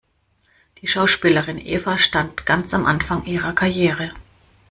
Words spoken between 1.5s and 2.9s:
Eva stand ganz am